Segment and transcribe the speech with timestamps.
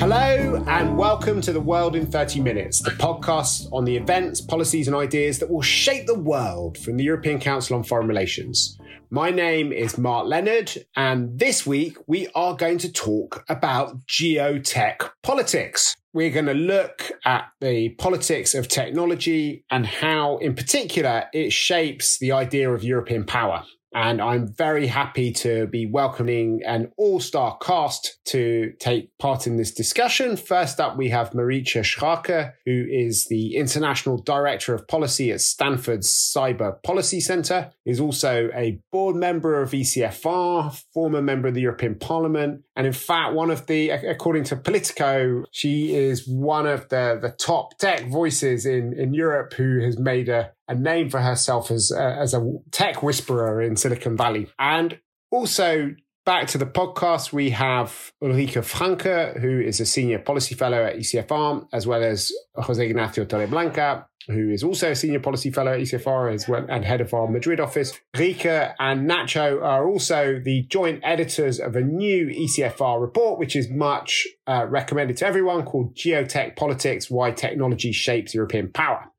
[0.00, 4.86] Hello, and welcome to The World in 30 Minutes, the podcast on the events, policies,
[4.86, 8.78] and ideas that will shape the world from the European Council on Foreign Relations.
[9.10, 15.10] My name is Mark Leonard, and this week we are going to talk about geotech
[15.22, 15.96] politics.
[16.12, 22.18] We're going to look at the politics of technology and how, in particular, it shapes
[22.18, 23.64] the idea of European power.
[23.94, 29.56] And I'm very happy to be welcoming an all star cast to take part in
[29.56, 30.36] this discussion.
[30.36, 36.10] First up, we have Marietje Schaake, who is the International Director of Policy at Stanford's
[36.10, 41.94] Cyber Policy Center, is also a board member of ECFR, former member of the European
[41.94, 42.62] Parliament.
[42.78, 47.30] And in fact, one of the, according to Politico, she is one of the, the
[47.30, 51.90] top tech voices in, in Europe who has made a, a name for herself as
[51.90, 54.46] a, as a tech whisperer in Silicon Valley.
[54.60, 55.00] And
[55.32, 60.84] also back to the podcast, we have Ulrike Franke, who is a senior policy fellow
[60.84, 65.72] at ECFR, as well as Jose Ignacio Torreblanca, who is also a senior policy fellow
[65.72, 67.98] at ECFR as well, and head of our Madrid office.
[68.16, 73.68] Rika and Nacho are also the joint editors of a new ECFR report, which is
[73.70, 79.10] much uh, recommended to everyone called Geotech Politics Why Technology Shapes European Power.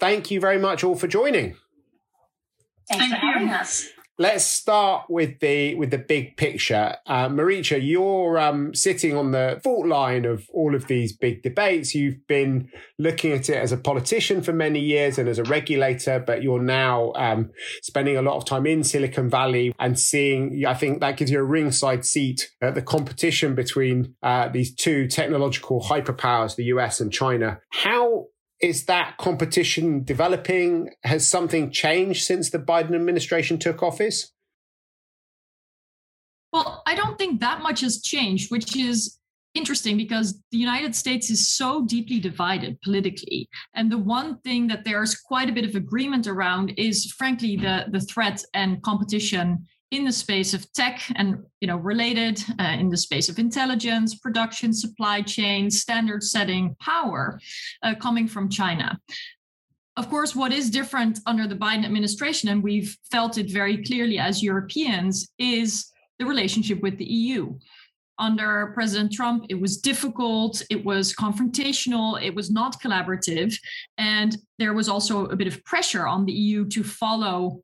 [0.00, 1.56] Thank you very much all for joining.
[2.88, 6.96] Thanks Thank you for having us let's start with the with the big picture.
[7.06, 11.94] Uh, Marietje, you're um, sitting on the fault line of all of these big debates.
[11.94, 16.18] You've been looking at it as a politician for many years and as a regulator,
[16.18, 17.50] but you're now um,
[17.82, 20.64] spending a lot of time in Silicon Valley and seeing.
[20.66, 25.06] I think that gives you a ringside seat at the competition between uh, these two
[25.06, 27.60] technological hyperpowers, the US and China.
[27.70, 28.26] How
[28.60, 30.90] is that competition developing?
[31.04, 34.32] Has something changed since the Biden administration took office?
[36.52, 39.18] Well, I don't think that much has changed, which is
[39.54, 43.48] interesting because the United States is so deeply divided politically.
[43.74, 47.86] And the one thing that there's quite a bit of agreement around is, frankly, the,
[47.90, 52.88] the threat and competition in the space of tech and you know related uh, in
[52.88, 57.40] the space of intelligence production supply chain standard setting power
[57.82, 58.98] uh, coming from china
[59.96, 64.18] of course what is different under the biden administration and we've felt it very clearly
[64.18, 67.54] as europeans is the relationship with the eu
[68.18, 73.54] under President Trump, it was difficult, it was confrontational, it was not collaborative.
[73.96, 77.62] And there was also a bit of pressure on the EU to follow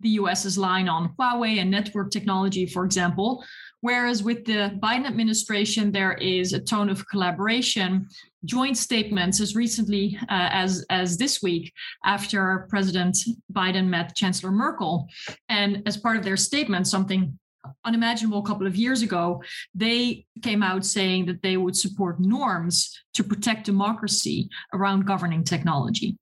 [0.00, 3.44] the US's line on Huawei and network technology, for example.
[3.80, 8.08] Whereas with the Biden administration, there is a tone of collaboration,
[8.44, 11.72] joint statements as recently uh, as, as this week
[12.04, 13.16] after President
[13.52, 15.08] Biden met Chancellor Merkel.
[15.48, 17.38] And as part of their statement, something
[17.84, 19.42] unimaginable a couple of years ago,
[19.74, 26.16] they came out saying that they would support norms to protect democracy around governing technology.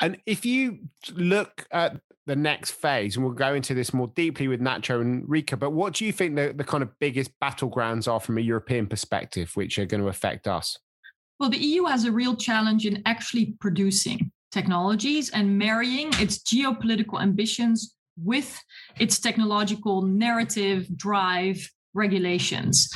[0.00, 0.80] And if you
[1.14, 5.28] look at the next phase, and we'll go into this more deeply with Nacho and
[5.28, 8.40] Rika, but what do you think the, the kind of biggest battlegrounds are from a
[8.40, 10.78] European perspective, which are going to affect us?
[11.40, 17.20] Well, the EU has a real challenge in actually producing technologies and marrying its geopolitical
[17.20, 18.62] ambitions with
[19.00, 22.88] its technological narrative, drive, regulations.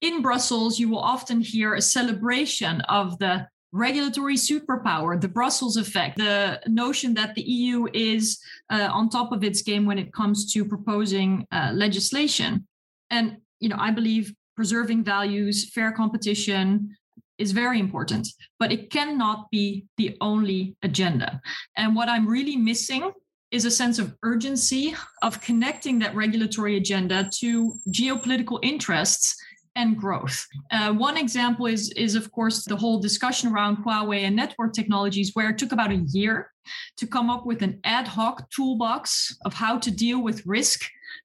[0.00, 6.16] In Brussels, you will often hear a celebration of the regulatory superpower, the Brussels effect,
[6.16, 8.38] the notion that the EU is
[8.70, 12.66] uh, on top of its game when it comes to proposing uh, legislation.
[13.10, 16.96] And you know, I believe preserving values, fair competition
[17.38, 21.40] is very important, but it cannot be the only agenda.
[21.76, 23.12] And what I'm really missing
[23.50, 29.36] is a sense of urgency of connecting that regulatory agenda to geopolitical interests
[29.78, 30.44] and growth.
[30.72, 35.30] Uh, one example is, is, of course, the whole discussion around Huawei and network technologies,
[35.34, 36.50] where it took about a year
[36.96, 40.80] to come up with an ad hoc toolbox of how to deal with risk,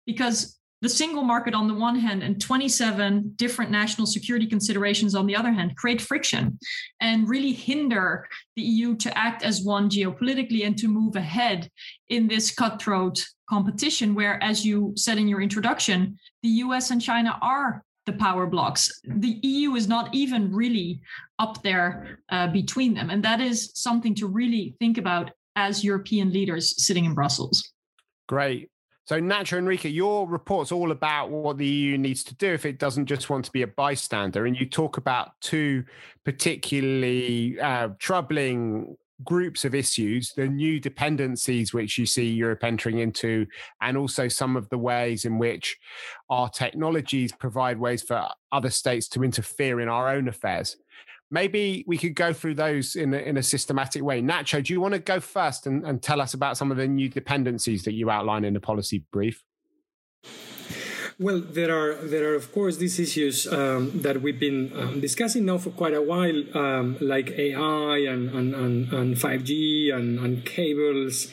[0.05, 5.25] because the single market on the one hand and 27 different national security considerations on
[5.25, 6.59] the other hand create friction
[6.99, 11.71] and really hinder the EU to act as one geopolitically and to move ahead
[12.09, 17.39] in this cutthroat competition where as you said in your introduction the US and China
[17.41, 19.01] are the power blocks.
[19.05, 21.01] The EU is not even really
[21.39, 23.09] up there uh, between them.
[23.09, 27.71] And that is something to really think about as European leaders sitting in Brussels.
[28.27, 28.69] Great.
[29.05, 32.79] So, Nacho Enrique, your report's all about what the EU needs to do if it
[32.79, 34.45] doesn't just want to be a bystander.
[34.45, 35.83] And you talk about two
[36.23, 43.45] particularly uh, troubling groups of issues, the new dependencies which you see Europe entering into,
[43.81, 45.77] and also some of the ways in which
[46.29, 50.77] our technologies provide ways for other states to interfere in our own affairs.
[51.31, 54.21] Maybe we could go through those in a, in a systematic way.
[54.21, 56.87] Nacho, do you want to go first and, and tell us about some of the
[56.87, 59.43] new dependencies that you outline in the policy brief?
[61.19, 65.45] Well, there are there are of course these issues um, that we've been um, discussing
[65.45, 70.43] now for quite a while, um, like AI and and, and, and 5G and, and
[70.43, 71.31] cables,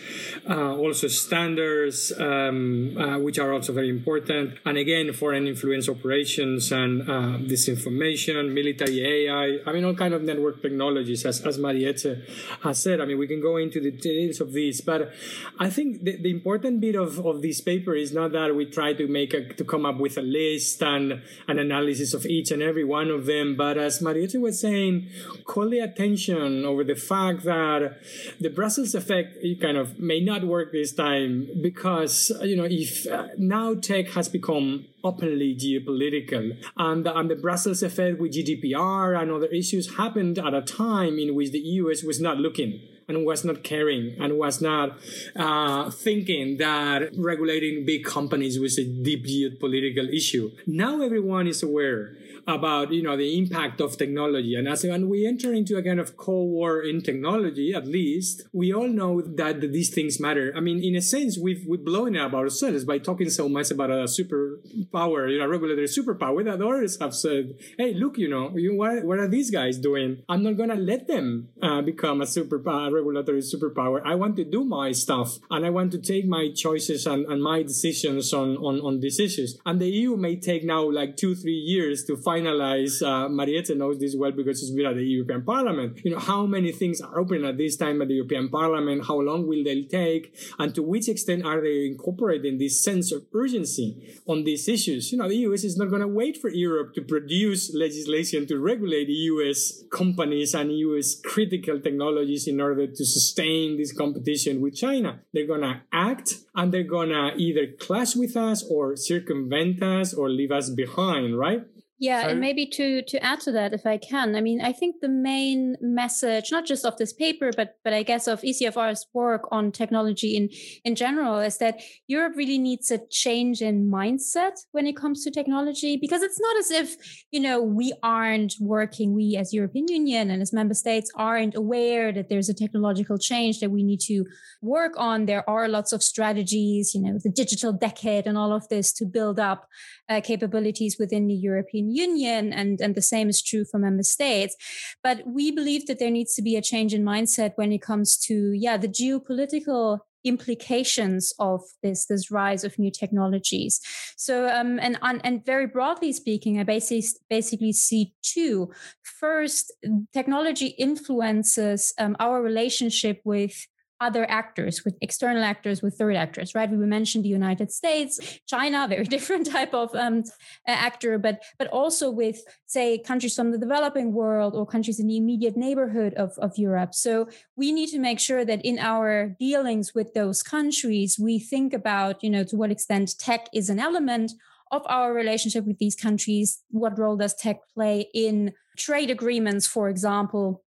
[0.49, 4.59] uh, also standards, um, uh, which are also very important.
[4.67, 9.61] And again, foreign influence operations and uh, disinformation, military AI.
[9.67, 12.21] I mean, all kind of network technologies, as as Marietje
[12.65, 13.00] has said.
[13.00, 15.11] I mean, we can go into the details of these, but
[15.59, 18.93] I think the, the important bit of, of this paper is not that we try
[18.93, 22.63] to make a to come up with a list and an analysis of each and
[22.63, 23.57] every one of them.
[23.57, 25.09] But as Marietje was saying,
[25.45, 27.99] call the attention over the fact that
[28.41, 33.29] the Brussels effect kind of may not work this time because, you know, if uh,
[33.39, 36.57] now tech has become openly geopolitical.
[36.77, 41.35] And, and the Brussels effect with GDPR and other issues happened at a time in
[41.35, 44.99] which the US was not looking and was not caring and was not
[45.37, 50.51] uh, thinking that regulating big companies was a deep geopolitical issue.
[50.67, 52.17] Now everyone is aware
[52.47, 54.55] about you know the impact of technology.
[54.55, 58.43] And as when we enter into a kind of cold war in technology at least
[58.53, 60.53] we all know that these things matter.
[60.57, 63.71] I mean in a sense we've we've blown it up ourselves by talking so much
[63.71, 68.57] about a superpower you know regulatory superpower that others have said hey look you know
[68.57, 70.23] you, what, what are these guys doing?
[70.29, 74.44] I'm not gonna let them uh, become a super uh, regulatory superpower i want to
[74.44, 78.56] do my stuff and i want to take my choices and, and my decisions on,
[78.58, 82.17] on on these issues and the eu may take now like two three years to
[82.17, 86.00] finalize, uh, Marietje knows this well because she's been at the European Parliament.
[86.05, 89.06] You know, how many things are open at this time at the European Parliament?
[89.06, 90.35] How long will they take?
[90.58, 95.12] And to which extent are they incorporating this sense of urgency on these issues?
[95.12, 98.58] You know, the US is not going to wait for Europe to produce legislation to
[98.58, 105.21] regulate US companies and US critical technologies in order to sustain this competition with China.
[105.33, 110.13] They're going to act and they're going to either clash with us or circumvent us
[110.15, 111.63] or leave us behind, right?
[112.02, 114.73] Yeah, so, and maybe to to add to that, if I can, I mean, I
[114.73, 119.06] think the main message, not just of this paper, but but I guess of ECFR's
[119.12, 120.49] work on technology in
[120.82, 125.31] in general, is that Europe really needs a change in mindset when it comes to
[125.31, 126.97] technology, because it's not as if
[127.32, 132.12] you know we aren't working, we as European Union and as member states aren't aware
[132.12, 134.25] that there's a technological change that we need to
[134.62, 135.26] work on.
[135.26, 139.05] There are lots of strategies, you know, the digital decade and all of this to
[139.05, 139.69] build up
[140.08, 144.57] uh, capabilities within the European Union, and, and the same is true for member states.
[145.03, 148.17] But we believe that there needs to be a change in mindset when it comes
[148.27, 153.81] to, yeah, the geopolitical implications of this this rise of new technologies
[154.19, 158.71] so um and and very broadly speaking i basically basically see two
[159.03, 159.73] first
[160.13, 163.67] technology influences um, our relationship with
[164.00, 166.70] other actors, with external actors, with third actors, right?
[166.70, 170.25] We mentioned the United States, China, very different type of um,
[170.67, 175.17] actor, but but also with say countries from the developing world or countries in the
[175.17, 176.94] immediate neighborhood of, of Europe.
[176.94, 181.73] So we need to make sure that in our dealings with those countries, we think
[181.73, 184.32] about, you know, to what extent tech is an element
[184.70, 186.62] of our relationship with these countries.
[186.71, 190.62] What role does tech play in trade agreements, for example?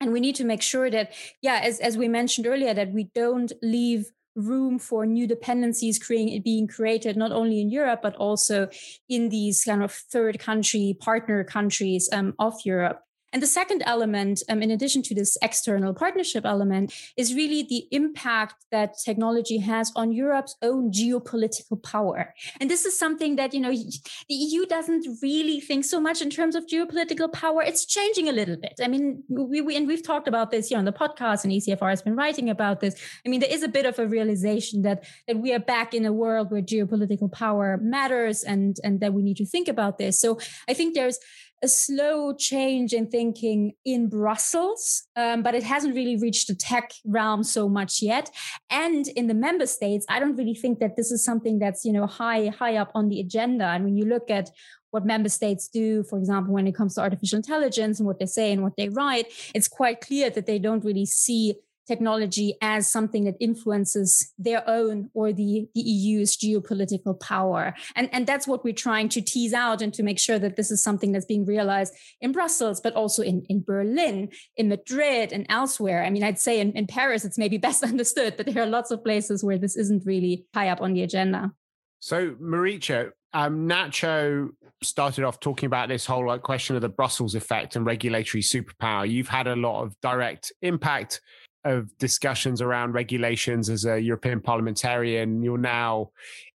[0.00, 1.12] And we need to make sure that
[1.42, 4.06] yeah as, as we mentioned earlier that we don't leave
[4.38, 8.68] room for new dependencies creating, being created not only in Europe but also
[9.08, 13.02] in these kind of third country partner countries um, of Europe.
[13.32, 17.86] And the second element, um, in addition to this external partnership element, is really the
[17.90, 22.34] impact that technology has on Europe's own geopolitical power.
[22.60, 26.30] And this is something that, you know, the EU doesn't really think so much in
[26.30, 27.62] terms of geopolitical power.
[27.62, 28.80] It's changing a little bit.
[28.82, 31.90] I mean, we, we and we've talked about this here on the podcast, and ECFR
[31.90, 32.94] has been writing about this.
[33.26, 36.04] I mean, there is a bit of a realization that that we are back in
[36.04, 40.20] a world where geopolitical power matters and and that we need to think about this.
[40.20, 41.18] So I think there's
[41.62, 46.92] a slow change in thinking in Brussels, um, but it hasn't really reached the tech
[47.04, 48.30] realm so much yet.
[48.70, 51.92] And in the member states, I don't really think that this is something that's you
[51.92, 53.64] know high high up on the agenda.
[53.66, 54.50] And when you look at
[54.90, 58.26] what member states do, for example, when it comes to artificial intelligence and what they
[58.26, 61.56] say and what they write, it's quite clear that they don't really see
[61.88, 67.74] technology as something that influences their own or the, the EU's geopolitical power.
[67.96, 70.70] And, and that's what we're trying to tease out and to make sure that this
[70.70, 75.46] is something that's being realized in Brussels, but also in, in Berlin, in Madrid, and
[75.48, 76.04] elsewhere.
[76.04, 78.90] I mean, I'd say in, in Paris, it's maybe best understood, but there are lots
[78.90, 81.52] of places where this isn't really high up on the agenda.
[82.00, 84.50] So, Marietje, um, Nacho
[84.82, 89.08] started off talking about this whole like question of the Brussels effect and regulatory superpower.
[89.08, 91.20] You've had a lot of direct impact
[91.64, 95.42] of discussions around regulations as a European parliamentarian.
[95.42, 96.10] You're now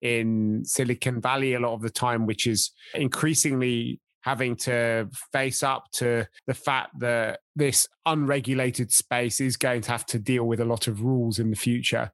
[0.02, 5.90] in Silicon Valley a lot of the time, which is increasingly having to face up
[5.92, 10.64] to the fact that this unregulated space is going to have to deal with a
[10.64, 12.10] lot of rules in the future.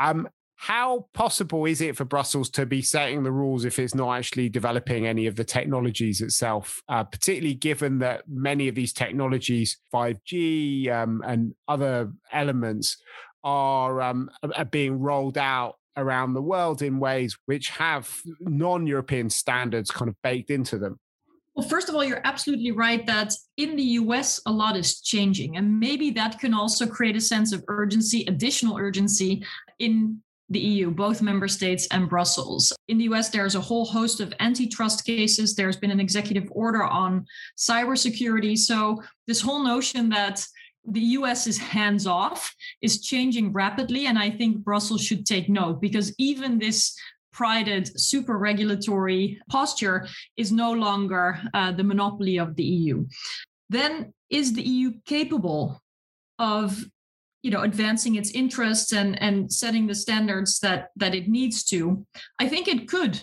[0.00, 0.28] Um,
[0.60, 4.48] how possible is it for Brussels to be setting the rules if it's not actually
[4.48, 10.90] developing any of the technologies itself, uh, particularly given that many of these technologies, 5G
[10.90, 12.96] um, and other elements,
[13.44, 19.30] are, um, are being rolled out around the world in ways which have non European
[19.30, 20.98] standards kind of baked into them?
[21.54, 25.56] Well, first of all, you're absolutely right that in the US, a lot is changing.
[25.56, 29.44] And maybe that can also create a sense of urgency, additional urgency
[29.78, 32.72] in the EU, both member states and Brussels.
[32.88, 35.54] In the US, there's a whole host of antitrust cases.
[35.54, 37.26] There's been an executive order on
[37.56, 38.56] cybersecurity.
[38.56, 40.44] So, this whole notion that
[40.84, 44.06] the US is hands off is changing rapidly.
[44.06, 46.96] And I think Brussels should take note because even this
[47.32, 53.06] prided super regulatory posture is no longer uh, the monopoly of the EU.
[53.68, 55.80] Then, is the EU capable
[56.38, 56.84] of
[57.42, 62.04] you know advancing its interests and and setting the standards that that it needs to
[62.38, 63.20] i think it could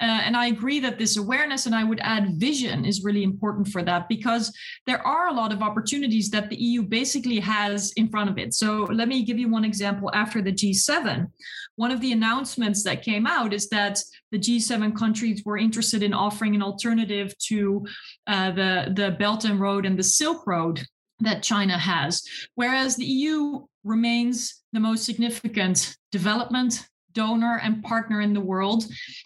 [0.00, 3.66] uh, and I agree that this awareness, and I would add vision, is really important
[3.68, 4.56] for that because
[4.86, 8.54] there are a lot of opportunities that the EU basically has in front of it.
[8.54, 11.26] So let me give you one example after the G7.
[11.74, 16.14] One of the announcements that came out is that the G7 countries were interested in
[16.14, 17.84] offering an alternative to
[18.28, 20.84] uh, the, the Belt and Road and the Silk Road
[21.20, 22.22] that China has,
[22.54, 28.84] whereas the EU remains the most significant development donor and partner in the world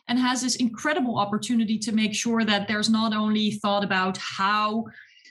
[0.09, 4.85] and has this incredible opportunity to make sure that there's not only thought about how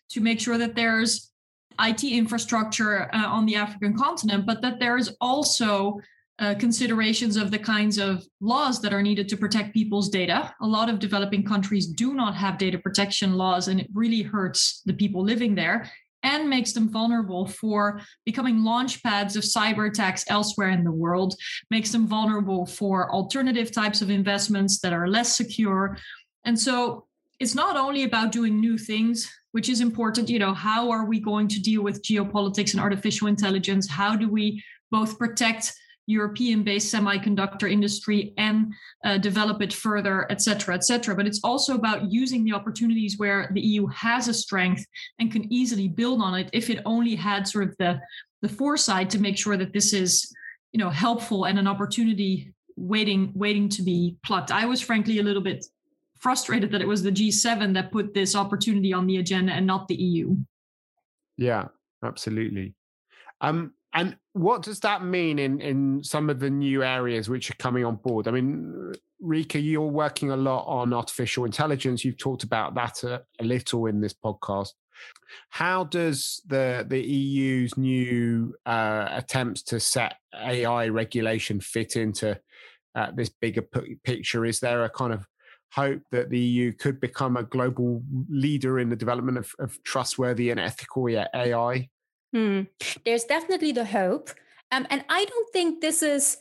[0.10, 1.32] to make sure that there's
[1.80, 6.00] IT infrastructure uh, on the African continent, but that there is also
[6.40, 10.54] uh, considerations of the kinds of laws that are needed to protect people's data.
[10.62, 14.82] A lot of developing countries do not have data protection laws, and it really hurts
[14.86, 15.90] the people living there
[16.24, 21.36] and makes them vulnerable for becoming launch pads of cyber attacks elsewhere in the world,
[21.70, 25.98] makes them vulnerable for alternative types of investments that are less secure.
[26.46, 27.06] And so
[27.40, 30.30] it's not only about doing new things, which is important.
[30.30, 33.90] You know, how are we going to deal with geopolitics and artificial intelligence?
[33.90, 35.74] How do we both protect
[36.08, 38.74] European based semiconductor industry and
[39.06, 41.16] uh, develop it further, et cetera, et cetera.
[41.16, 44.86] But it's also about using the opportunities where the EU has a strength
[45.20, 48.00] and can easily build on it if it only had sort of the,
[48.42, 50.34] the foresight to make sure that this is
[50.72, 54.52] you know helpful and an opportunity waiting waiting to be plucked.
[54.52, 55.66] I was frankly a little bit
[56.20, 59.88] frustrated that it was the G7 that put this opportunity on the agenda and not
[59.88, 60.36] the EU.
[61.38, 61.66] Yeah,
[62.06, 62.76] absolutely.
[63.42, 67.56] Um, and what does that mean in, in some of the new areas which are
[67.56, 68.28] coming on board?
[68.28, 72.06] I mean, Rika, you're working a lot on artificial intelligence.
[72.06, 74.70] You've talked about that a, a little in this podcast.
[75.50, 82.40] How does the the EU's new uh, attempts to set AI regulation fit into
[82.96, 84.46] uh, this bigger p- picture?
[84.46, 85.26] Is there a kind of
[85.74, 90.50] hope that the EU could become a global leader in the development of, of trustworthy
[90.50, 91.90] and ethical AI?
[92.34, 92.62] Hmm.
[93.06, 94.30] There's definitely the hope.
[94.72, 96.38] Um, and I don't think this is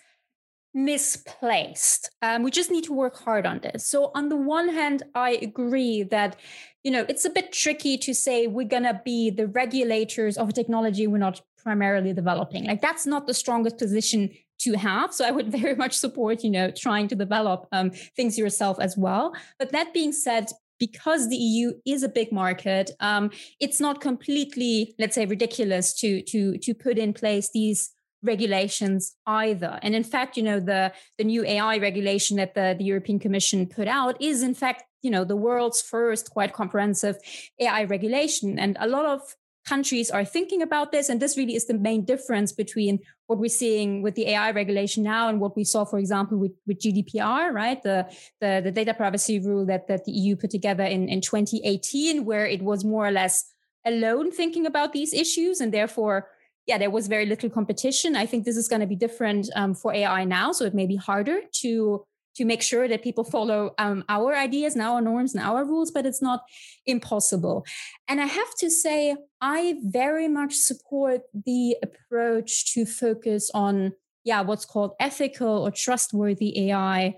[0.73, 2.11] misplaced.
[2.23, 3.87] Um, we just need to work hard on this.
[3.87, 6.37] So, on the one hand, I agree that,
[6.85, 10.49] you know, it's a bit tricky to say we're going to be the regulators of
[10.49, 12.65] a technology we're not primarily developing.
[12.65, 14.31] Like, that's not the strongest position
[14.61, 15.13] to have.
[15.13, 18.97] So I would very much support, you know, trying to develop um, things yourself as
[18.97, 19.35] well.
[19.59, 20.47] But that being said,
[20.81, 26.23] because the EU is a big market, um, it's not completely, let's say, ridiculous to
[26.23, 27.91] to to put in place these
[28.23, 29.79] regulations either.
[29.83, 33.67] And in fact, you know, the the new AI regulation that the, the European Commission
[33.67, 37.17] put out is in fact, you know, the world's first quite comprehensive
[37.61, 38.59] AI regulation.
[38.59, 39.21] And a lot of
[39.67, 41.09] countries are thinking about this.
[41.09, 45.03] And this really is the main difference between what we're seeing with the AI regulation
[45.03, 47.83] now and what we saw, for example, with, with GDPR, right?
[47.83, 48.07] The,
[48.41, 52.47] the, the data privacy rule that, that the EU put together in, in 2018, where
[52.47, 53.53] it was more or less
[53.85, 55.61] alone thinking about these issues.
[55.61, 56.29] And therefore,
[56.67, 58.17] yeah, there was very little competition.
[58.17, 60.53] I think this is going to be different um, for AI now.
[60.53, 62.05] So it may be harder to
[62.41, 65.91] to make sure that people follow um, our ideas and our norms and our rules,
[65.91, 66.41] but it's not
[66.87, 67.67] impossible.
[68.09, 73.93] And I have to say, I very much support the approach to focus on,
[74.25, 77.17] yeah, what's called ethical or trustworthy AI.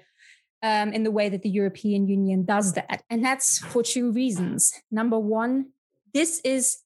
[0.65, 3.03] Um, in the way that the European Union does that.
[3.11, 4.73] And that's for two reasons.
[4.93, 5.71] Number one,
[6.15, 6.79] this is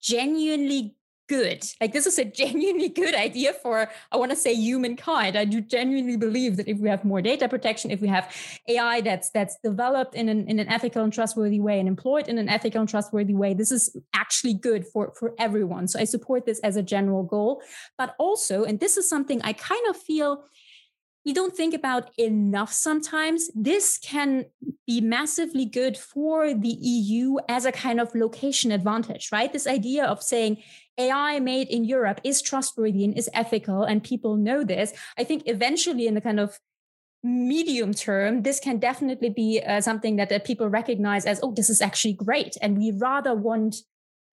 [0.00, 0.94] genuinely
[1.36, 1.64] good.
[1.80, 5.36] Like this is a genuinely good idea for, I want to say humankind.
[5.36, 8.34] I do genuinely believe that if we have more data protection, if we have
[8.68, 12.38] AI that's that's developed in an in an ethical and trustworthy way and employed in
[12.38, 15.88] an ethical and trustworthy way, this is actually good for for everyone.
[15.88, 17.62] So I support this as a general goal.
[17.98, 20.44] But also, and this is something I kind of feel
[21.24, 23.50] we don't think about enough sometimes.
[23.54, 24.44] This can
[24.86, 29.50] be massively good for the EU as a kind of location advantage, right?
[29.50, 30.62] This idea of saying
[30.98, 34.92] AI made in Europe is trustworthy and is ethical, and people know this.
[35.18, 36.58] I think eventually, in the kind of
[37.22, 41.70] medium term, this can definitely be uh, something that, that people recognize as, oh, this
[41.70, 42.56] is actually great.
[42.60, 43.76] And we rather want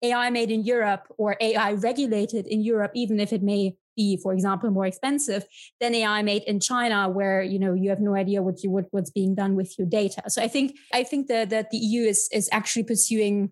[0.04, 4.34] AI made in Europe or AI regulated in Europe, even if it may be, for
[4.34, 5.46] example, more expensive
[5.80, 8.86] than AI made in China, where you know you have no idea what you what,
[8.92, 10.24] what's being done with your data.
[10.28, 13.52] So I think I think that that the EU is is actually pursuing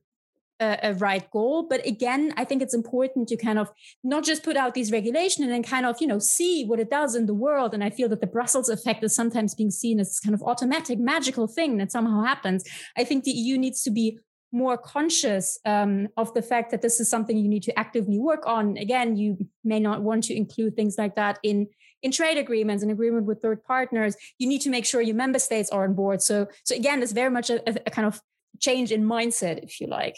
[0.60, 1.68] a, a, right goal.
[1.70, 3.72] But again, I think it's important to kind of
[4.04, 6.90] not just put out these regulations and then kind of, you know, see what it
[6.90, 7.74] does in the world.
[7.74, 10.42] And I feel that the Brussels effect is sometimes being seen as this kind of
[10.44, 12.64] automatic, magical thing that somehow happens.
[12.98, 14.20] I think the EU needs to be
[14.52, 18.44] more conscious um, of the fact that this is something you need to actively work
[18.48, 18.78] on.
[18.78, 21.68] Again, you may not want to include things like that in
[22.02, 24.16] in trade agreements and agreement with third partners.
[24.38, 26.22] You need to make sure your member states are on board.
[26.22, 28.22] So, so again, it's very much a, a kind of
[28.60, 30.16] change in mindset, if you like.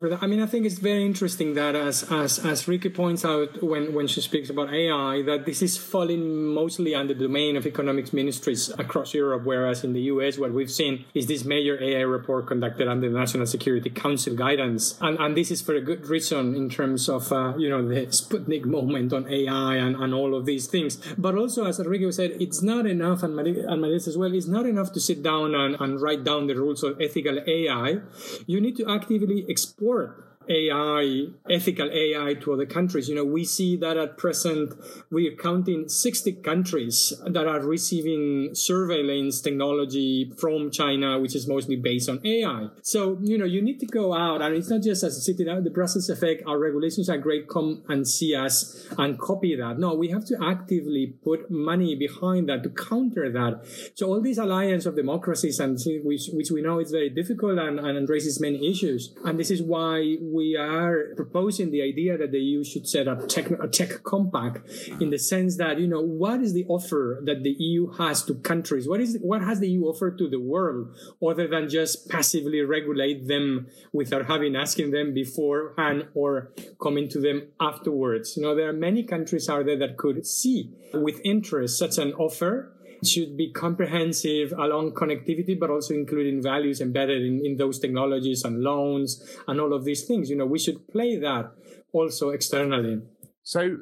[0.00, 3.92] I mean, I think it's very interesting that, as as as Ricky points out when
[3.92, 8.12] when she speaks about AI, that this is falling mostly under the domain of economics
[8.12, 10.38] ministries across Europe, whereas in the U.S.
[10.38, 14.96] what we've seen is this major AI report conducted under the National Security Council guidance,
[15.00, 18.06] and and this is for a good reason in terms of uh, you know the
[18.06, 22.36] Sputnik moment on AI and, and all of these things, but also as Ricky said,
[22.38, 26.00] it's not enough, and Maris as well, it's not enough to sit down and, and
[26.00, 27.98] write down the rules of ethical AI.
[28.46, 33.08] You need to actively explore support AI, ethical AI to other countries.
[33.08, 34.74] You know, we see that at present
[35.10, 41.76] we are counting 60 countries that are receiving surveillance technology from China, which is mostly
[41.76, 42.68] based on AI.
[42.82, 45.44] So, you know, you need to go out and it's not just as a city,
[45.44, 49.78] the Brussels effect, our regulations are great, come and see us and copy that.
[49.78, 53.64] No, we have to actively put money behind that to counter that.
[53.94, 57.78] So all these alliance of democracies and which, which we know is very difficult and,
[57.78, 59.14] and raises many issues.
[59.24, 63.28] And this is why we are proposing the idea that the EU should set up
[63.28, 64.58] tech, a tech compact
[65.00, 68.34] in the sense that, you know, what is the offer that the EU has to
[68.36, 68.88] countries?
[68.88, 73.26] What is, what has the EU offered to the world other than just passively regulate
[73.26, 78.36] them without having asking them beforehand or coming to them afterwards?
[78.36, 82.12] You know, there are many countries out there that could see with interest such an
[82.14, 88.44] offer should be comprehensive along connectivity, but also including values embedded in, in those technologies
[88.44, 90.30] and loans and all of these things.
[90.30, 91.52] You know, we should play that
[91.92, 93.00] also externally.
[93.42, 93.78] So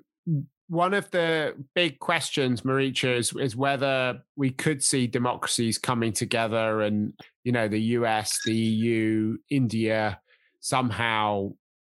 [0.68, 6.80] one of the big questions, Marietje, is, is whether we could see democracies coming together
[6.82, 7.12] and,
[7.44, 10.20] you know, the US, the EU, India
[10.60, 11.50] somehow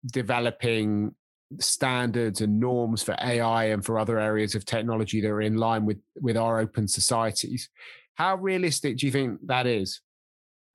[0.05, 1.13] developing
[1.59, 5.85] standards and norms for AI and for other areas of technology that are in line
[5.85, 7.69] with with our open societies.
[8.15, 10.01] How realistic do you think that is?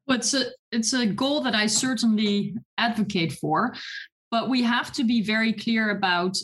[0.06, 3.74] Well, it's a it's a goal that I certainly advocate for,
[4.30, 6.36] but we have to be very clear about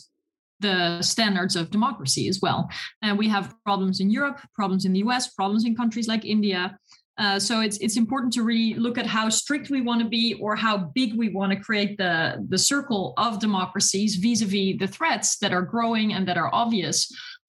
[0.61, 2.71] the standards of democracy as well.
[3.03, 6.79] And we have problems in Europe, problems in the US, problems in countries like India.
[7.22, 10.35] Uh, so it's it's important to really look at how strict we want to be
[10.40, 15.38] or how big we want to create the the circle of democracies vis-a-vis the threats
[15.38, 16.98] that are growing and that are obvious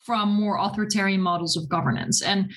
[0.06, 2.22] from more authoritarian models of governance.
[2.22, 2.52] And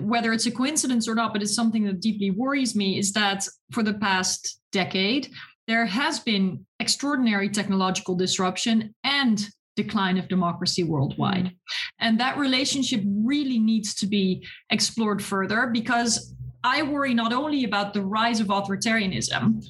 [0.00, 3.46] whether it's a coincidence or not, but it's something that deeply worries me is that
[3.72, 5.28] for the past decade,
[5.66, 11.50] there has been extraordinary technological disruption and decline of democracy worldwide.
[11.98, 17.92] And that relationship really needs to be explored further because I worry not only about
[17.92, 19.64] the rise of authoritarianism,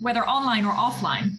[0.00, 1.32] whether online or offline,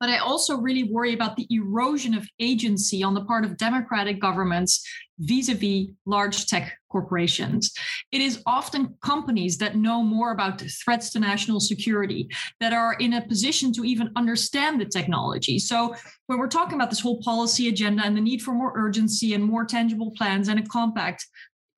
[0.00, 4.20] But I also really worry about the erosion of agency on the part of democratic
[4.20, 4.86] governments
[5.18, 7.72] vis a vis large tech corporations.
[8.12, 12.28] It is often companies that know more about threats to national security
[12.60, 15.58] that are in a position to even understand the technology.
[15.58, 15.94] So,
[16.28, 19.42] when we're talking about this whole policy agenda and the need for more urgency and
[19.42, 21.26] more tangible plans and a compact,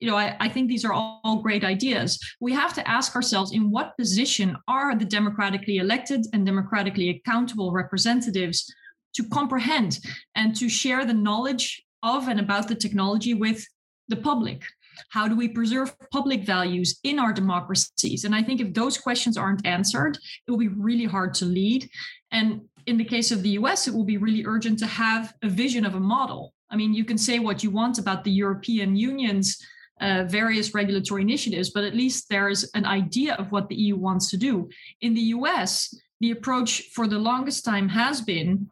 [0.01, 2.19] you know, I, I, think these are all, all great ideas.
[2.41, 7.71] We have to ask ourselves in what position are the democratically elected and democratically accountable
[7.71, 8.73] representatives
[9.15, 10.01] to comprehend
[10.35, 13.67] and to share the knowledge of and about the technology with
[14.09, 14.63] the public?
[15.11, 18.25] How do we preserve public values in our democracies?
[18.25, 21.89] And I think if those questions aren't answered, it will be really hard to lead.
[22.33, 25.49] And in the case of the US, it will be really urgent to have a
[25.49, 26.55] vision of a model.
[26.71, 29.59] I mean, you can say what you want about the European Union's
[30.01, 34.31] uh, various regulatory initiatives, but at least there's an idea of what the EU wants
[34.31, 34.69] to do.
[35.01, 38.71] In the US, the approach for the longest time has been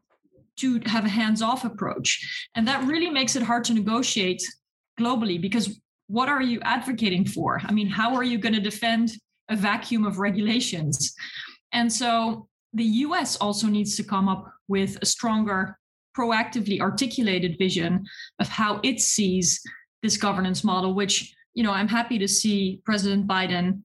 [0.56, 2.48] to have a hands off approach.
[2.54, 4.42] And that really makes it hard to negotiate
[4.98, 7.60] globally because what are you advocating for?
[7.64, 9.12] I mean, how are you going to defend
[9.48, 11.14] a vacuum of regulations?
[11.72, 15.78] And so the US also needs to come up with a stronger,
[16.16, 18.04] proactively articulated vision
[18.40, 19.60] of how it sees
[20.02, 23.82] this governance model, which, you know, I'm happy to see President Biden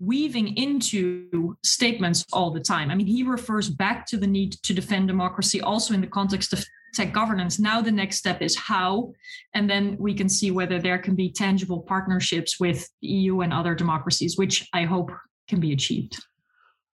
[0.00, 2.90] weaving into statements all the time.
[2.90, 6.52] I mean, he refers back to the need to defend democracy also in the context
[6.52, 7.58] of tech governance.
[7.58, 9.12] Now the next step is how,
[9.54, 13.52] and then we can see whether there can be tangible partnerships with the EU and
[13.52, 15.10] other democracies, which I hope
[15.48, 16.18] can be achieved.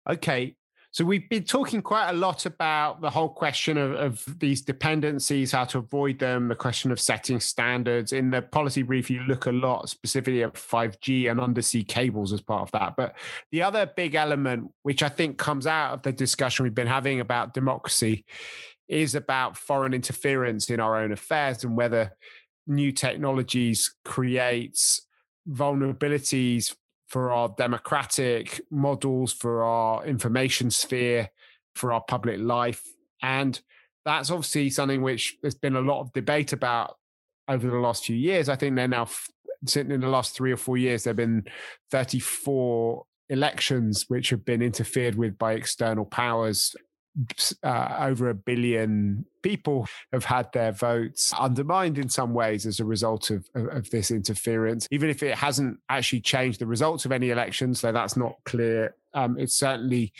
[0.10, 0.56] Okay,
[0.98, 5.52] so we've been talking quite a lot about the whole question of, of, these dependencies,
[5.52, 8.14] how to avoid them, the question of setting standards.
[8.14, 12.42] In the policy brief, you look a lot specifically at 5G and undersea cables as
[12.42, 12.96] part of that.
[12.98, 13.16] But
[13.52, 17.20] the other big element, which I think comes out of the discussion we've been having
[17.20, 18.26] about democracy,
[18.88, 22.18] is about foreign interference in our own affairs and whether
[22.66, 25.06] new technologies creates
[25.48, 26.74] vulnerabilities
[27.08, 31.30] for our democratic models, for our information sphere,
[31.76, 32.84] for our public life.
[33.22, 33.60] And
[34.06, 36.96] that's obviously something which there's been a lot of debate about
[37.48, 38.50] over the last few years.
[38.50, 39.08] I think they're now
[39.66, 41.46] sitting in the last three or four years, there have been
[41.92, 46.76] 34 elections which have been interfered with by external powers
[47.64, 52.86] uh, over a billion people have had their votes undermined in some ways as a
[52.86, 54.88] result of, of, of, this interference.
[54.92, 58.96] Even if it hasn't actually changed the results of any elections, so that's not clear,
[59.14, 60.14] um, it certainly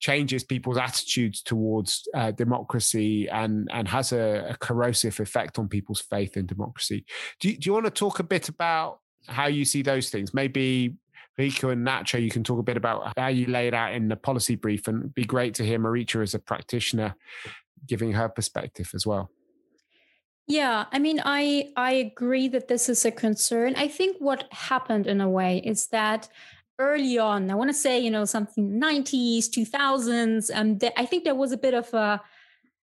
[0.00, 6.00] changes people's attitudes towards uh, democracy and and has a, a, corrosive effect on people's
[6.00, 7.04] faith in democracy.
[7.38, 10.34] Do do you want to talk a bit about how you see those things?
[10.34, 10.96] Maybe
[11.38, 14.08] Rico and Nacho, you can talk a bit about how you lay it out in
[14.08, 17.14] the policy brief, and be great to hear Marietje as a practitioner
[17.86, 19.30] giving her perspective as well.
[20.46, 23.74] Yeah, I mean, I I agree that this is a concern.
[23.76, 26.28] I think what happened in a way is that
[26.78, 31.34] early on, I want to say, you know, something 90s, 2000s, and I think there
[31.34, 32.20] was a bit of a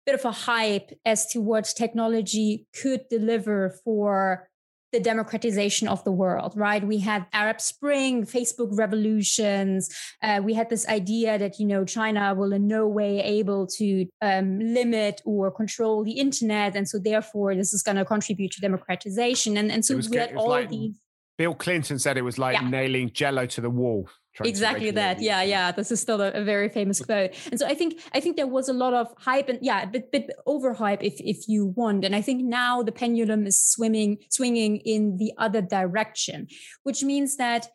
[0.05, 4.49] bit of a hype as to what technology could deliver for
[4.91, 6.85] the democratization of the world, right?
[6.85, 9.89] We had Arab Spring, Facebook revolutions.
[10.21, 14.05] Uh, we had this idea that, you know, China will in no way able to
[14.21, 16.75] um, limit or control the internet.
[16.75, 19.57] And so therefore, this is going to contribute to democratization.
[19.57, 20.97] And, and so we had all like, these.
[21.37, 22.69] Bill Clinton said it was like yeah.
[22.69, 24.09] nailing jello to the wall
[24.43, 25.21] exactly that.
[25.21, 25.71] yeah yeah.
[25.71, 27.31] This is still a, a, very famous quote.
[27.51, 29.87] And so i think i think there was a lot of hype and yeah a
[29.87, 32.05] bit, bit overhype if if you want.
[32.05, 36.47] And i think now the pendulum is swimming swinging in the other direction
[36.83, 37.67] which means that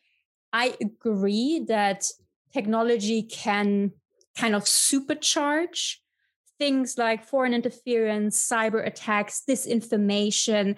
[0.53, 2.05] i agree that
[2.53, 3.93] technology can
[4.37, 5.97] kind of supercharge
[6.59, 10.77] things like foreign interference cyber attacks disinformation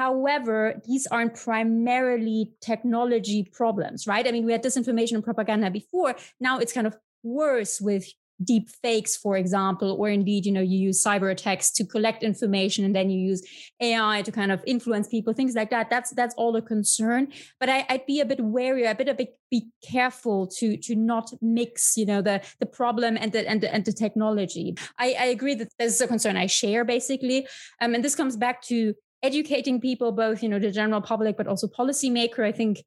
[0.00, 4.26] However, these aren't primarily technology problems, right?
[4.26, 6.14] I mean, we had disinformation and propaganda before.
[6.40, 8.06] Now it's kind of worse with
[8.42, 12.86] deep fakes, for example, or indeed, you know, you use cyber attacks to collect information
[12.86, 13.42] and then you use
[13.78, 15.90] AI to kind of influence people, things like that.
[15.90, 17.28] That's that's all a concern.
[17.58, 20.94] But I, would be a bit wary, a bit a bit be careful to to
[20.94, 24.76] not mix, you know, the the problem and the and the, and the technology.
[24.98, 27.46] I, I agree that this is a concern I share basically,
[27.82, 31.46] um, and this comes back to educating people, both, you know, the general public, but
[31.46, 32.44] also policymaker.
[32.44, 32.82] I think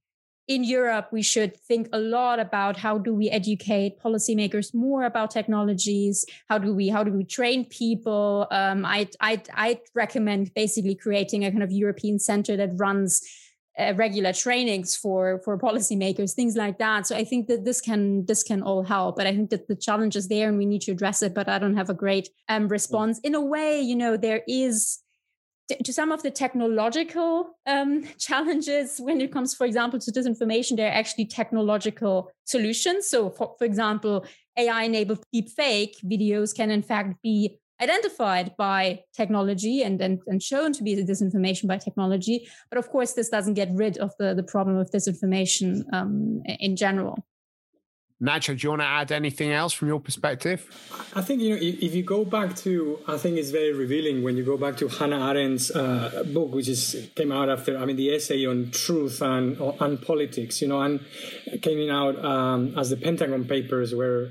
[0.48, 5.32] in Europe, we should think a lot about how do we educate policymakers more about
[5.32, 6.26] technologies?
[6.50, 8.48] How do we how do we train people?
[8.52, 13.22] Um, I I I recommend basically creating a kind of European center that runs
[13.80, 18.24] uh, regular trainings for for policymakers things like that so i think that this can
[18.28, 20.82] this can all help but i think that the challenge is there and we need
[20.82, 23.96] to address it but i don't have a great um, response in a way you
[23.96, 25.00] know there is
[25.84, 30.90] to some of the technological um, challenges when it comes, for example, to disinformation, there
[30.90, 33.08] are actually technological solutions.
[33.08, 34.26] So, for, for example,
[34.58, 40.72] AI enabled deepfake videos can, in fact, be identified by technology and, and, and shown
[40.74, 42.48] to be the disinformation by technology.
[42.70, 46.76] But of course, this doesn't get rid of the, the problem of disinformation um, in
[46.76, 47.26] general.
[48.24, 50.66] Nacho, do you want to add anything else from your perspective?
[51.14, 54.38] I think you know if, you go back to, I think it's very revealing when
[54.38, 57.98] you go back to Hannah Arendt's uh, book, which is came out after, I mean,
[57.98, 61.02] the essay on truth and and politics, you know, and
[61.62, 64.30] came in out um, as the Pentagon Papers, where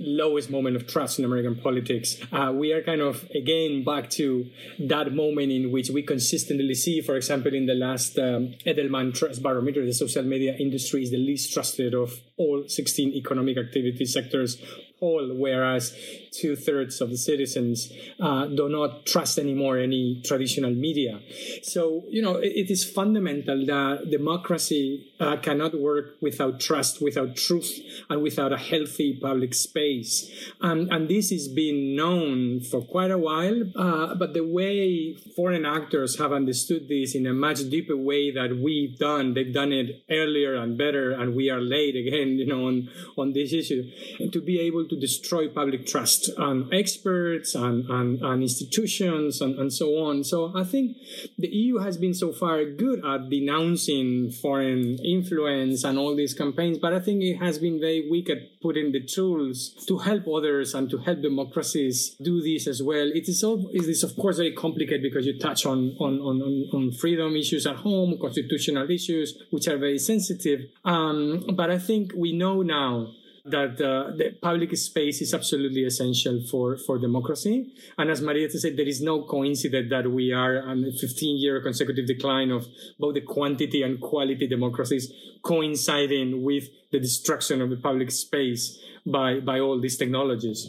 [0.00, 2.16] lowest moment of trust in American politics.
[2.32, 4.46] Uh, we are kind of again back to
[4.78, 9.42] that moment in which we consistently see, for example, in the last um, Edelman Trust
[9.42, 14.60] Barometer, the social media industry is the least trusted of all 16 economic activity sectors
[15.02, 15.94] all, whereas
[16.32, 21.20] two thirds of the citizens uh, do not trust anymore any traditional media.
[21.62, 27.36] So, you know, it, it is fundamental that democracy uh, cannot work without trust, without
[27.36, 30.30] truth, and without a healthy public space.
[30.60, 36.18] And this is being known for quite a while, uh, but the way foreign actors
[36.18, 40.54] have understood this in a much deeper way that we've done, they've done it earlier
[40.54, 43.90] and better, and we are late again, you know, on, on this issue.
[44.30, 49.72] To be able to destroy public trust on experts and, and, and institutions and, and
[49.72, 50.24] so on.
[50.24, 50.96] So I think
[51.38, 56.78] the EU has been so far good at denouncing foreign influence and all these campaigns,
[56.78, 60.74] but I think it has been very weak at putting the tools to help others
[60.74, 63.10] and to help democracies do this as well.
[63.14, 66.68] It is, all, it is of course very complicated because you touch on, on, on,
[66.72, 70.60] on freedom issues at home, constitutional issues, which are very sensitive.
[70.84, 73.12] Um, but I think we know now
[73.44, 77.72] that uh, the public space is absolutely essential for, for democracy.
[77.98, 81.60] And as Marietje said, there is no coincidence that we are on a 15 year
[81.60, 82.68] consecutive decline of
[83.00, 89.40] both the quantity and quality democracies coinciding with the destruction of the public space by,
[89.40, 90.68] by all these technologies.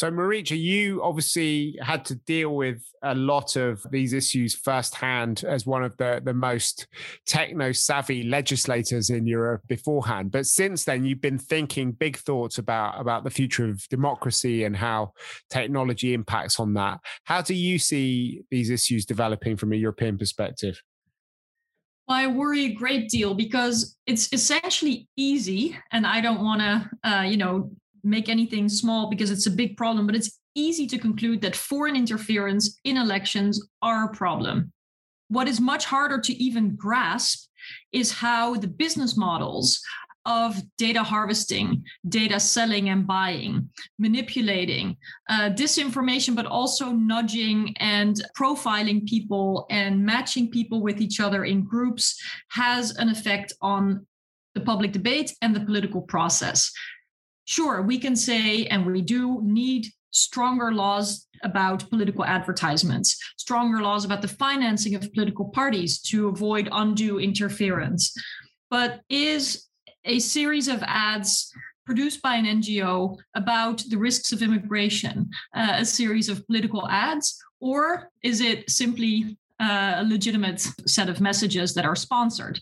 [0.00, 5.66] So, Marietje, you obviously had to deal with a lot of these issues firsthand as
[5.66, 6.86] one of the, the most
[7.26, 10.30] techno savvy legislators in Europe beforehand.
[10.30, 14.74] But since then, you've been thinking big thoughts about, about the future of democracy and
[14.74, 15.12] how
[15.50, 17.00] technology impacts on that.
[17.24, 20.80] How do you see these issues developing from a European perspective?
[22.08, 27.22] I worry a great deal because it's essentially easy, and I don't want to, uh,
[27.24, 27.70] you know,
[28.02, 31.96] make anything small because it's a big problem, but it's easy to conclude that foreign
[31.96, 34.72] interference in elections are a problem.
[35.28, 37.48] What is much harder to even grasp
[37.92, 39.80] is how the business models
[40.26, 44.96] of data harvesting, data selling and buying, manipulating,
[45.28, 51.64] uh, disinformation, but also nudging and profiling people and matching people with each other in
[51.64, 54.06] groups has an effect on
[54.54, 56.70] the public debate and the political process
[57.50, 64.04] sure, we can say, and we do need stronger laws about political advertisements, stronger laws
[64.04, 68.14] about the financing of political parties to avoid undue interference.
[68.70, 69.66] But is
[70.04, 71.52] a series of ads
[71.84, 77.36] produced by an NGO about the risks of immigration uh, a series of political ads,
[77.60, 82.60] or is it simply uh, a legitimate set of messages that are sponsored?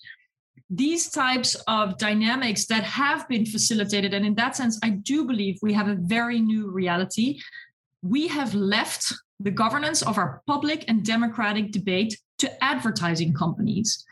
[0.70, 4.12] These types of dynamics that have been facilitated.
[4.12, 7.40] And in that sense, I do believe we have a very new reality.
[8.02, 14.04] We have left the governance of our public and democratic debate to advertising companies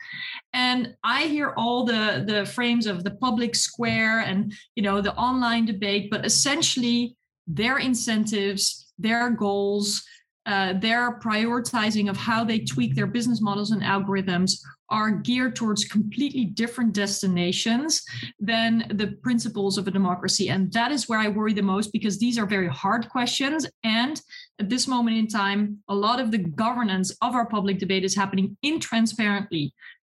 [0.53, 5.15] and i hear all the the frames of the public square and you know the
[5.15, 7.15] online debate but essentially
[7.47, 10.03] their incentives their goals
[10.47, 15.83] uh, their prioritizing of how they tweak their business models and algorithms are geared towards
[15.83, 18.01] completely different destinations
[18.39, 20.49] than the principles of a democracy.
[20.49, 23.67] And that is where I worry the most because these are very hard questions.
[23.83, 24.21] And
[24.59, 28.15] at this moment in time, a lot of the governance of our public debate is
[28.15, 29.71] happening intransparently.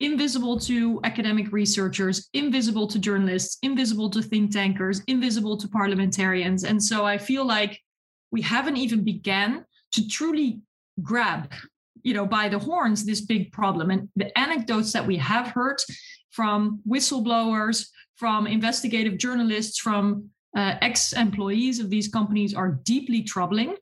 [0.01, 6.65] Invisible to academic researchers, invisible to journalists, invisible to think tankers, invisible to parliamentarians.
[6.65, 7.79] And so I feel like
[8.29, 10.61] we haven't even begun to truly
[11.01, 11.51] grab
[12.07, 13.91] you know by the horns this big problem.
[13.91, 15.77] And the anecdotes that we have heard
[16.31, 23.75] from whistleblowers from investigative journalists from uh, ex-employees of these companies are deeply troubling.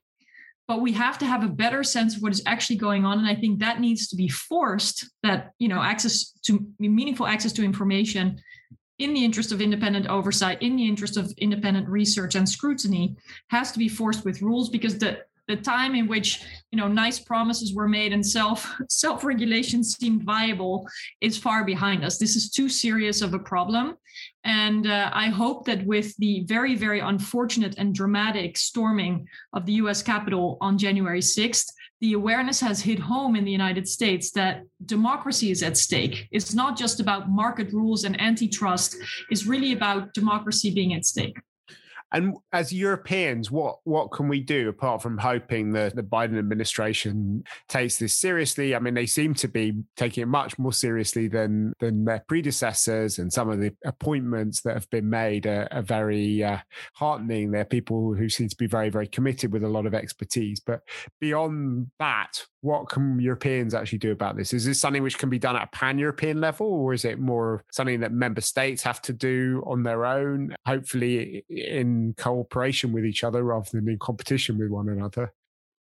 [0.68, 3.18] But we have to have a better sense of what is actually going on.
[3.20, 7.52] And i think that needs to be forced that you know access to meaningful access
[7.52, 8.40] to information
[8.98, 13.14] in the interest of independent oversight in the interest of independent research and scrutiny
[13.48, 17.18] has to be forced with rules because the the time in which you know nice
[17.18, 20.86] promises were made and self self regulation seemed viable
[21.20, 23.96] is far behind us this is too serious of a problem
[24.44, 29.74] and uh, i hope that with the very very unfortunate and dramatic storming of the
[29.74, 31.66] us capitol on january 6th
[32.00, 36.28] the awareness has hit home in the United States that democracy is at stake.
[36.30, 38.96] It's not just about market rules and antitrust,
[39.30, 41.38] it's really about democracy being at stake.
[42.12, 47.42] And as Europeans, what what can we do apart from hoping that the Biden administration
[47.68, 48.74] takes this seriously?
[48.74, 53.18] I mean, they seem to be taking it much more seriously than than their predecessors,
[53.18, 56.58] and some of the appointments that have been made are, are very uh,
[56.94, 57.50] heartening.
[57.50, 60.60] They're people who seem to be very very committed with a lot of expertise.
[60.60, 60.82] But
[61.20, 64.52] beyond that, what can Europeans actually do about this?
[64.52, 67.20] Is this something which can be done at a pan European level, or is it
[67.20, 73.06] more something that member states have to do on their own, hopefully in cooperation with
[73.06, 75.32] each other rather than in competition with one another?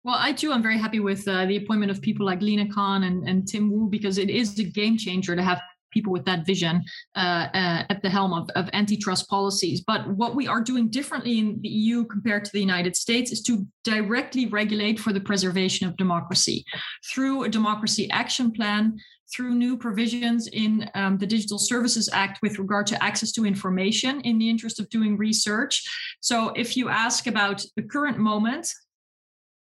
[0.04, 3.04] Well, I too am very happy with uh, the appointment of people like Lina Khan
[3.04, 5.60] and, and Tim Wu because it is a game changer to have
[5.96, 6.82] people with that vision
[7.16, 9.80] uh, uh, at the helm of, of antitrust policies.
[9.80, 13.40] But what we are doing differently in the EU compared to the United States is
[13.48, 16.64] to directly regulate for the preservation of democracy
[17.10, 18.96] through a democracy action plan.
[19.34, 24.20] Through new provisions in um, the Digital Services Act with regard to access to information
[24.20, 25.82] in the interest of doing research.
[26.20, 28.72] So, if you ask about the current moment,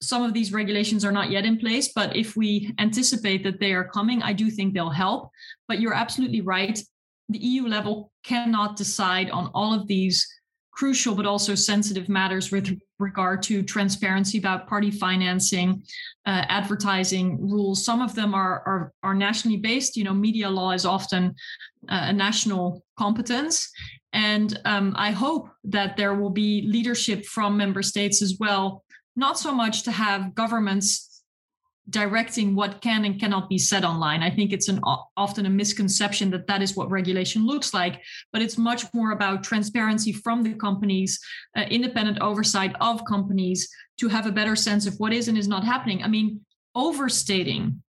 [0.02, 3.74] some of these regulations are not yet in place, but if we anticipate that they
[3.74, 5.30] are coming, I do think they'll help.
[5.68, 6.80] But you're absolutely right.
[7.30, 10.28] The EU level cannot decide on all of these
[10.76, 15.82] crucial but also sensitive matters with regard to transparency about party financing,
[16.26, 17.86] uh, advertising rules.
[17.86, 19.96] Some of them are, are, are nationally based.
[19.96, 21.34] You know, media law is often
[21.90, 23.72] uh, a national competence,
[24.12, 28.85] and um, I hope that there will be leadership from member states as well
[29.16, 31.16] not so much to have governments
[31.90, 34.24] directing what can and cannot be said online.
[34.24, 34.80] I think it's an
[35.16, 38.02] often a misconception that that is what regulation looks like,
[38.34, 41.20] but it's much more about transparency from the companies,
[41.56, 45.48] uh, independent oversight of companies to have a better sense of what is and is
[45.48, 46.02] not happening.
[46.04, 46.42] I mean,
[46.74, 47.84] overstating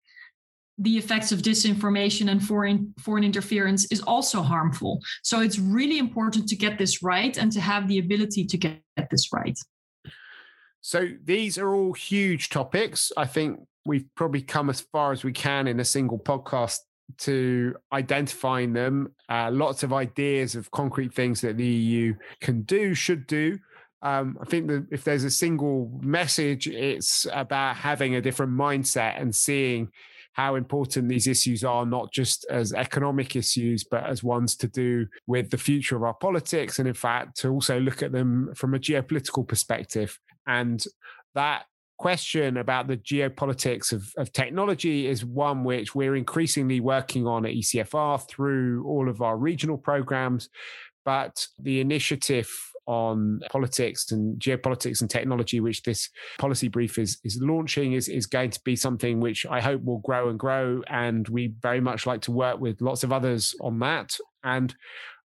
[0.78, 5.00] the effects of disinformation and foreign foreign interference is also harmful.
[5.22, 8.82] So it's really important to get this right and to have the ability to get
[9.08, 9.56] this right.
[10.86, 13.10] So these are all huge topics.
[13.16, 16.80] I think we've probably come as far as we can in a single podcast
[17.20, 19.14] to identifying them.
[19.30, 23.58] Uh, lots of ideas of concrete things that the EU can do, should do.
[24.02, 29.18] Um, I think that if there's a single message, it's about having a different mindset
[29.18, 29.88] and seeing
[30.34, 35.06] how important these issues are, not just as economic issues, but as ones to do
[35.26, 36.78] with the future of our politics.
[36.78, 40.20] And in fact, to also look at them from a geopolitical perspective.
[40.46, 40.84] And
[41.34, 41.64] that
[41.98, 47.52] question about the geopolitics of, of technology is one which we're increasingly working on at
[47.52, 50.48] ECFR through all of our regional programs.
[51.04, 52.50] But the initiative
[52.86, 58.26] on politics and geopolitics and technology, which this policy brief is is launching, is is
[58.26, 60.82] going to be something which I hope will grow and grow.
[60.88, 64.16] And we very much like to work with lots of others on that.
[64.42, 64.74] And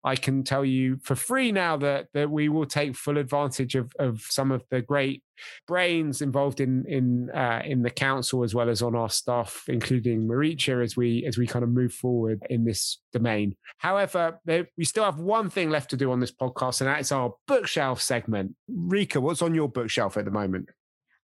[0.04, 3.92] I can tell you for free now that that we will take full advantage of,
[4.00, 5.24] of some of the great
[5.68, 10.28] brains involved in in uh, in the council as well as on our staff, including
[10.28, 13.56] Marietje, as we as we kind of move forward in this domain.
[13.78, 17.12] However, we still have one thing left to do on this podcast, and that is
[17.12, 18.56] our bookshelf segment.
[18.68, 20.70] Rika, what's on your bookshelf at the moment?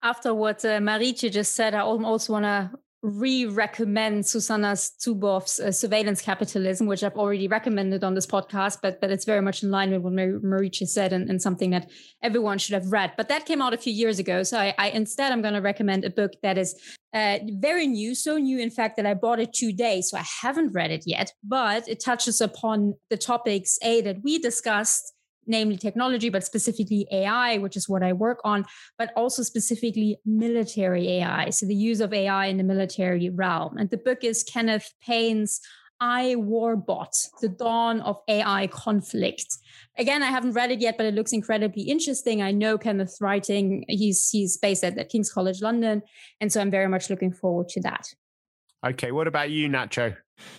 [0.03, 2.71] After what uh, Marietje just said, I also want to
[3.03, 9.09] re-recommend Shoshana Zuboff's uh, surveillance capitalism, which I've already recommended on this podcast, but but
[9.09, 11.89] it's very much in line with what Marietje said and, and, something that
[12.21, 13.13] everyone should have read.
[13.17, 15.61] But that came out a few years ago, so I, I instead I'm going to
[15.61, 16.75] recommend a book that is
[17.13, 20.73] uh, very new, so new in fact that I bought it today, so I haven't
[20.73, 25.13] read it yet, but it touches upon the topics a that we discussed
[25.47, 28.65] namely technology, but specifically AI, which is what I work on,
[28.97, 31.49] but also specifically military AI.
[31.49, 33.77] So the use of AI in the military realm.
[33.77, 35.61] And the book is Kenneth Payne's
[36.01, 39.45] I War Bot, The Dawn of AI Conflict.
[39.99, 42.41] Again, I haven't read it yet, but it looks incredibly interesting.
[42.41, 43.85] I know Kenneth's writing.
[43.87, 46.01] He's he's based at, at King's College London.
[46.39, 48.07] And so I'm very much looking forward to that.
[48.85, 49.11] Okay.
[49.11, 50.17] What about you, Nacho?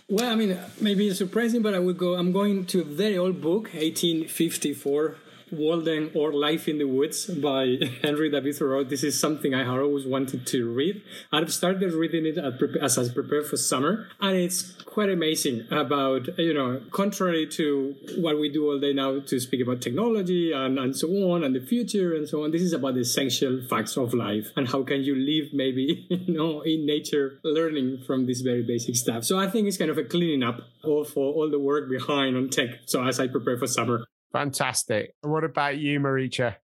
[0.08, 2.14] Well, I mean, maybe it's surprising, but I would go.
[2.14, 5.16] I'm going to a very old book, 1854
[5.52, 8.84] Walden or Life in the Woods by Henry David Thoreau.
[8.84, 11.02] This is something I always wanted to read.
[11.30, 12.38] I've started reading it
[12.80, 18.38] as I prepare for summer, and it's quite amazing about, you know, contrary to what
[18.38, 21.60] we do all day now to speak about technology and, and so on and the
[21.60, 22.50] future and so on.
[22.50, 26.34] This is about the essential facts of life and how can you live maybe, you
[26.34, 29.24] know, in nature learning from this very basic stuff.
[29.24, 32.50] So I think it's kind of a cleaning up for all the work behind on
[32.50, 32.80] tech.
[32.86, 34.04] So as I prepare for summer.
[34.32, 35.14] Fantastic.
[35.20, 36.56] What about you, Marietje?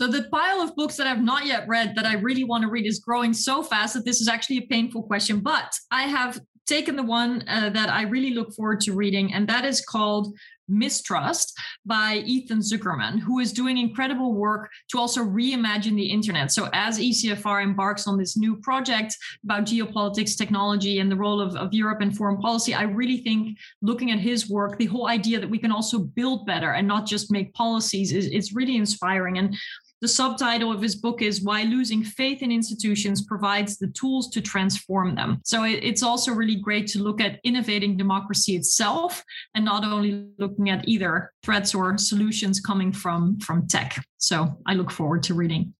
[0.00, 2.70] So the pile of books that I've not yet read that I really want to
[2.70, 5.40] read is growing so fast that this is actually a painful question.
[5.40, 9.48] But I have taken the one uh, that I really look forward to reading, and
[9.48, 10.36] that is called
[10.68, 16.52] Mistrust by Ethan Zuckerman, who is doing incredible work to also reimagine the internet.
[16.52, 21.56] So, as ECFR embarks on this new project about geopolitics, technology, and the role of,
[21.56, 25.40] of Europe in foreign policy, I really think looking at his work, the whole idea
[25.40, 29.38] that we can also build better and not just make policies is, is really inspiring.
[29.38, 29.56] And
[30.00, 34.40] the subtitle of his book is Why Losing Faith in Institutions Provides the Tools to
[34.40, 35.40] Transform Them.
[35.44, 39.24] So it, it's also really great to look at innovating democracy itself
[39.54, 44.04] and not only looking at either threats or solutions coming from, from tech.
[44.18, 45.74] So I look forward to reading.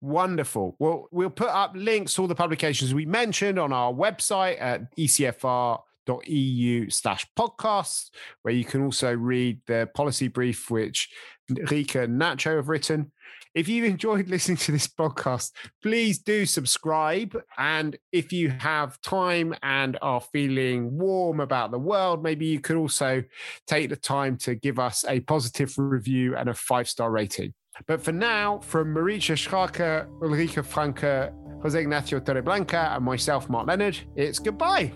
[0.00, 0.76] Wonderful.
[0.78, 4.94] Well, we'll put up links to all the publications we mentioned on our website at
[4.96, 8.10] ecfr.eu slash podcasts,
[8.42, 11.10] where you can also read the policy brief which
[11.50, 13.12] Rika and Nacho have written.
[13.58, 15.50] If you've enjoyed listening to this podcast,
[15.82, 17.36] please do subscribe.
[17.58, 22.76] And if you have time and are feeling warm about the world, maybe you could
[22.76, 23.24] also
[23.66, 27.52] take the time to give us a positive review and a five star rating.
[27.88, 33.98] But for now, from Marietje Schaake, Ulrike Franke, Jose Ignacio Torreblanca, and myself, Mark Leonard,
[34.14, 34.92] it's goodbye.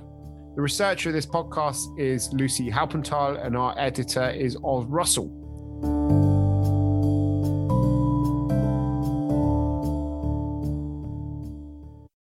[0.55, 6.22] The researcher of this podcast is Lucy Halpenthal, and our editor is Oz Russell.